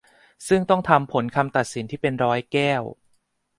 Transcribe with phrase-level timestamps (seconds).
[0.47, 2.81] ซึ่งต้องทำผลคำตัดสินที่เป็นร้อยแก้ว